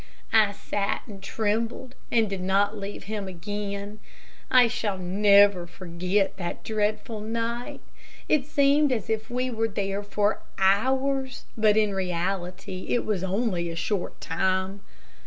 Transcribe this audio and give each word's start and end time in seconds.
I 0.33 0.51
sat, 0.53 1.03
and 1.05 1.21
trembled, 1.21 1.93
and 2.11 2.27
did 2.27 2.41
not 2.41 2.75
leave 2.75 3.03
him 3.03 3.27
again. 3.27 3.99
I 4.49 4.67
shall 4.67 4.97
never 4.97 5.67
forget 5.67 6.37
that 6.37 6.63
dreadful 6.63 7.19
night. 7.19 7.81
It 8.27 8.47
seemed 8.47 8.91
as 8.91 9.11
if 9.11 9.29
we 9.29 9.51
were 9.51 9.67
there 9.67 10.01
for 10.01 10.41
hours, 10.57 11.45
but 11.55 11.77
in 11.77 11.93
reality 11.93 12.87
it 12.89 13.05
was 13.05 13.23
only 13.23 13.69
a 13.69 13.75
short 13.75 14.19
time. 14.19 14.81